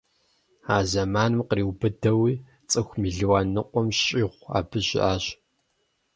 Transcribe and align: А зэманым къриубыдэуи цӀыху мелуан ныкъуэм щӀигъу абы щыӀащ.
А 0.75 0.77
зэманым 0.91 1.41
къриубыдэуи 1.49 2.33
цӀыху 2.69 2.97
мелуан 3.01 3.47
ныкъуэм 3.53 3.87
щӀигъу 3.99 4.47
абы 4.57 4.79
щыӀащ. 4.87 5.25